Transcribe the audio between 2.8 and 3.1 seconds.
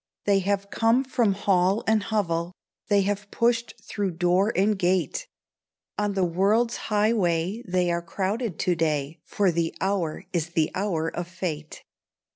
They